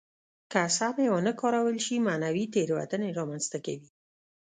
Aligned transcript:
که 0.51 0.61
سمې 0.77 1.07
ونه 1.11 1.33
کارول 1.41 1.77
شي 1.85 1.95
معنوي 2.07 2.45
تېروتنې 2.53 3.09
را 3.17 3.23
منځته 3.29 3.57
کوي. 3.65 3.89